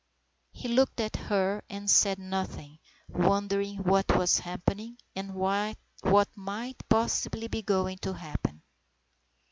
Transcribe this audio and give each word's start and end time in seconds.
He 0.51 0.67
looked 0.67 0.99
at 0.99 1.15
her 1.15 1.61
and 1.69 1.87
said 1.87 2.17
nothing, 2.17 2.79
wondering 3.07 3.83
what 3.83 4.15
was 4.17 4.39
happening 4.39 4.97
and 5.15 5.35
what 5.35 5.77
might 6.35 6.81
possibly 6.89 7.47
be 7.47 7.61
going 7.61 7.99
to 7.99 8.13
happen. 8.13 8.63